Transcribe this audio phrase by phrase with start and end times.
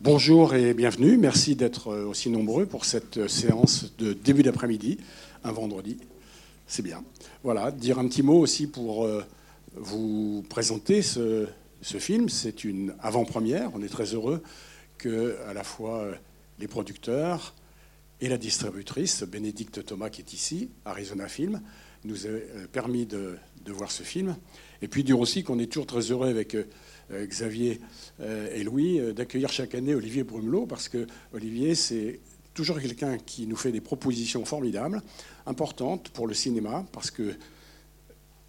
[0.00, 1.18] bonjour et bienvenue.
[1.18, 4.98] Merci d'être aussi nombreux pour cette séance de début d'après-midi,
[5.44, 5.98] un vendredi.
[6.66, 7.04] C'est bien.
[7.42, 9.08] Voilà, dire un petit mot aussi pour
[9.74, 11.46] vous présenter ce,
[11.82, 12.28] film.
[12.28, 13.70] C'est une avant-première.
[13.74, 14.42] On est très heureux
[14.98, 16.06] que à la fois
[16.58, 17.54] les producteurs
[18.20, 21.60] et la distributrice, Bénédicte Thomas, qui est ici, Arizona Film,
[22.04, 22.30] nous a
[22.72, 24.36] permis de, voir ce film.
[24.82, 26.64] Et puis dire aussi qu'on est toujours très heureux avec euh,
[27.10, 27.80] Xavier
[28.20, 32.20] euh, et Louis euh, d'accueillir chaque année Olivier Brumelot, parce que Olivier, c'est
[32.54, 35.02] toujours quelqu'un qui nous fait des propositions formidables,
[35.46, 37.34] importantes pour le cinéma, parce que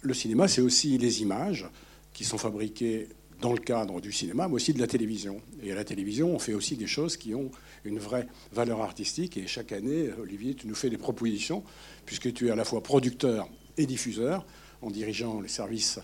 [0.00, 1.68] le cinéma, c'est aussi les images
[2.12, 3.08] qui sont fabriquées
[3.40, 5.40] dans le cadre du cinéma, mais aussi de la télévision.
[5.62, 7.50] Et à la télévision, on fait aussi des choses qui ont
[7.84, 9.36] une vraie valeur artistique.
[9.36, 11.62] Et chaque année, Olivier, tu nous fais des propositions,
[12.04, 14.44] puisque tu es à la fois producteur et diffuseur,
[14.82, 16.00] en dirigeant les services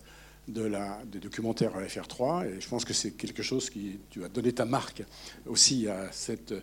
[0.48, 2.46] de la, des documentaires FR3.
[2.46, 3.98] Et je pense que c'est quelque chose qui.
[4.10, 5.02] Tu as donné ta marque
[5.46, 6.54] aussi à cette,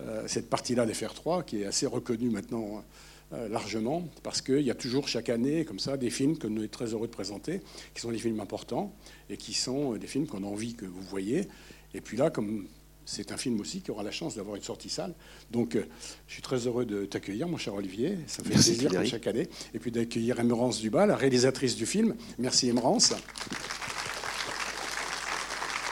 [0.00, 2.84] euh, cette partie-là d'FR3, qui est assez reconnue maintenant
[3.32, 6.60] euh, largement, parce qu'il y a toujours chaque année, comme ça, des films que nous
[6.60, 7.62] sommes très heureux de présenter,
[7.94, 8.94] qui sont des films importants
[9.30, 11.48] et qui sont des films qu'on a envie que vous voyez.
[11.94, 12.66] Et puis là, comme
[13.04, 15.14] c'est un film aussi qui aura la chance d'avoir une sortie salle.
[15.50, 15.84] Donc, euh,
[16.28, 18.18] je suis très heureux de t'accueillir, mon cher Olivier.
[18.26, 19.48] Ça me fait plaisir comme chaque année.
[19.74, 22.14] Et puis d'accueillir Emerance Duba, la réalisatrice du film.
[22.38, 23.12] Merci, Emerance.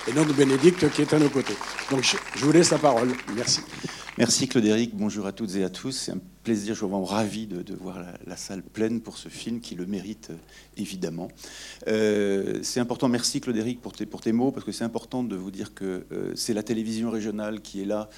[0.08, 1.56] Et notre Bénédicte qui est à nos côtés.
[1.90, 3.12] Donc, je, je vous laisse la parole.
[3.34, 3.60] Merci.
[4.20, 5.92] Merci Claude-Éric, bonjour à toutes et à tous.
[5.92, 9.60] C'est un plaisir, je suis vraiment ravi de, voir la, salle pleine pour ce film
[9.60, 10.36] qui le mérite euh,
[10.76, 11.28] évidemment.
[11.88, 15.72] Euh, c'est important, merci Claude-Éric pour tes, mots, parce que c'est important de vous dire
[15.72, 18.10] que euh, c'est la télévision régionale qui est là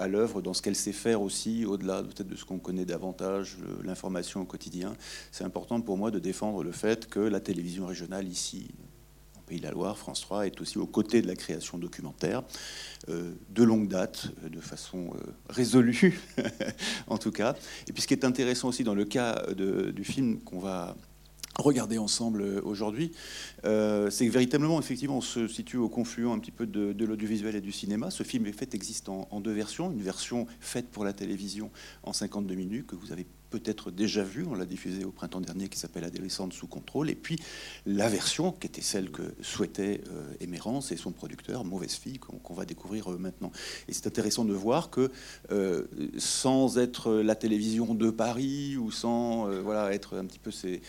[0.00, 3.56] à l'œuvre dans ce qu'elle sait faire aussi, au-delà peut-être de ce qu'on connaît davantage,
[3.84, 4.96] l'information au quotidien.
[5.30, 8.66] C'est important pour moi de défendre le fait que la télévision régionale ici,
[9.46, 12.42] Pays de la Loire, France 3, est aussi aux côtés de la création documentaire,
[13.08, 16.20] euh, de longue date, euh, de façon euh, résolue,
[17.06, 17.54] en tout cas.
[17.86, 20.96] Et puis ce qui est intéressant aussi dans le cas du film qu'on va
[21.56, 23.12] regarder ensemble aujourd'hui,
[23.62, 27.60] c'est que véritablement, effectivement, on se situe au confluent un petit peu de, l'audiovisuel et
[27.60, 28.10] du cinéma.
[28.10, 29.92] Ce film, fait, existe en, deux versions.
[29.92, 31.70] Une version faite pour la télévision
[32.02, 33.26] en 52 minutes, que vous avez
[33.58, 37.14] peut-être déjà vu, on l'a diffusé au printemps dernier, qui s'appelle Adolescente sous contrôle, et
[37.14, 37.38] puis
[37.86, 42.38] la version qui était celle que souhaitait euh, Émérance et son producteur, Mauvaise Fille, qu'on
[42.38, 43.52] qu va découvrir euh, maintenant.
[43.88, 45.10] Et c'est intéressant de voir que
[45.50, 45.84] euh,
[46.18, 50.80] sans être la télévision de Paris ou sans euh, voilà, être un petit peu ces,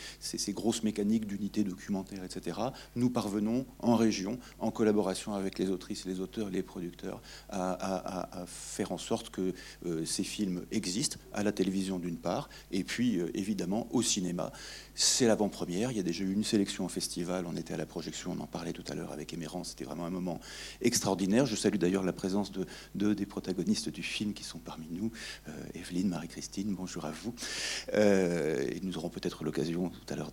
[0.53, 2.59] grosses mécaniques d'unité documentaire, etc.,
[2.95, 8.91] nous parvenons en région, en collaboration avec les autrices, les auteurs, les producteurs, à, faire
[8.91, 9.53] en sorte que
[10.05, 14.51] ces films existent à la télévision d'une part, et puis euh, évidemment au cinéma.
[14.97, 17.85] C'est l'avant-première, il y a déjà eu une sélection au festival, on était à la
[17.85, 20.39] projection, on en parlait tout à l'heure avec Émérance, c'était vraiment un moment
[20.81, 21.45] extraordinaire.
[21.45, 22.65] Je salue d'ailleurs la présence de
[22.95, 25.11] deux des protagonistes du film qui sont parmi nous,
[25.49, 27.33] euh, Evelyne, Marie-Christine, bonjour à vous.
[27.93, 30.31] Euh, et nous aurons peut-être l'occasion tout à l'heure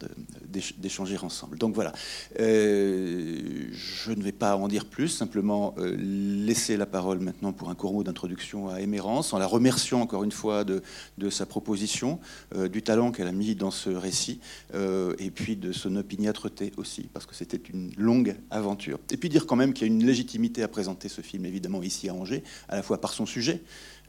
[0.79, 1.59] d'échanger ensemble.
[1.59, 1.93] Donc voilà,
[2.39, 7.93] je ne vais pas en dire plus, simplement laisser la parole maintenant pour un court
[7.93, 10.83] mot d'introduction à Émérance, en la remerciant encore une fois de
[11.31, 12.12] sa proposition,
[12.55, 14.41] euh, du talent qu'elle a mis dans ce récit,
[14.75, 18.99] euh, et puis de son opiniâtreté aussi, parce que c'était une longue aventure.
[19.11, 21.83] Et puis dire quand même qu'il y a une légitimité à présenter ce film, évidemment,
[21.83, 23.63] ici à Angers, à la fois par son sujet,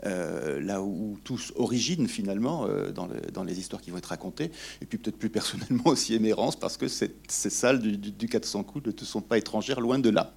[0.06, 4.52] euh, là où tous origine finalement dans, le, dans, les histoires qui vont être racontées,
[4.81, 8.28] et puis peut-être plus personnellement aussi Émérance, parce que ces, ces salles du, du, du
[8.28, 10.34] 400 coups ne te sont pas étrangères, loin de là.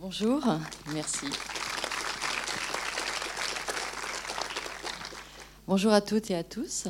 [0.00, 0.44] Bonjour,
[0.94, 1.26] merci.
[5.68, 6.86] Bonjour à toutes et à tous.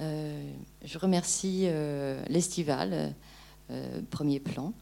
[0.00, 0.52] Euh,
[0.84, 3.14] je remercie euh, l'Estival,
[3.70, 4.72] euh, Premier Plan,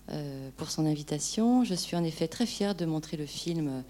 [0.56, 1.62] pour son invitation.
[1.62, 3.84] Je suis en effet très fière de montrer le film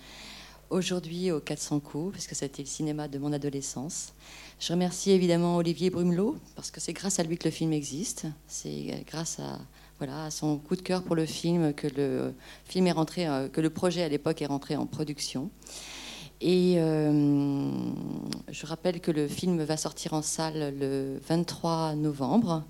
[0.71, 4.13] aujourd'hui au 400 coups, parce que c'était le cinéma de mon adolescence.
[4.59, 8.27] Je remercie évidemment Olivier Brumelot, parce que c'est grâce à lui que le film existe.
[8.49, 9.61] C'est grâce à,
[9.99, 12.35] voilà, à son coup de cœur pour le film que le
[12.65, 15.49] film est rentré, que le projet à l'époque est rentré en production.
[16.41, 17.73] Et euh,
[18.51, 22.65] je rappelle que le film va sortir en salle le 23 novembre.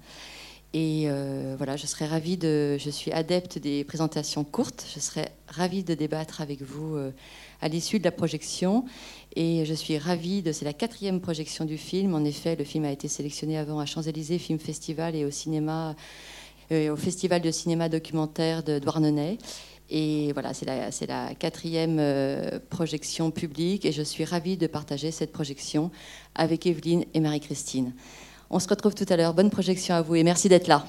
[0.75, 2.77] Et euh, voilà, je serais ravie de.
[2.79, 4.87] Je suis adepte des présentations courtes.
[4.95, 7.11] Je serais ravie de débattre avec vous euh,
[7.61, 8.85] à l'issue de la projection.
[9.37, 10.53] Et je suis ravie de.
[10.53, 12.15] C'est la quatrième projection du film.
[12.15, 15.95] En effet, le film a été sélectionné avant à Champs-Élysées Film Festival et au cinéma,
[16.71, 19.39] au Festival de cinéma documentaire de Douarnenez.
[19.91, 25.33] Et voilà, c'est la, quatrième euh, projection publique et je suis ravie de partager cette
[25.33, 25.91] projection
[26.35, 27.95] avec Evelyne et Marie-Christine.
[28.51, 29.35] On se retrouve tout à l'heure.
[29.35, 30.87] Bonne projection à vous et merci d'être là.